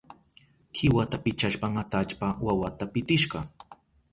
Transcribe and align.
Kiwata 0.75 1.17
pichashpan 1.23 1.73
atallpa 1.83 2.27
wawata 2.45 2.85
pitishka. 2.93 3.39